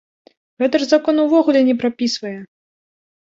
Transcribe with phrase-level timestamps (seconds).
[0.63, 2.35] Гэта ж закон увогуле не прапісвае!